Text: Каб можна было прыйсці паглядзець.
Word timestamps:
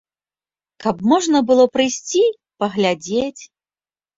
Каб 0.85 1.03
можна 1.11 1.41
было 1.49 1.65
прыйсці 1.77 2.25
паглядзець. 2.65 3.43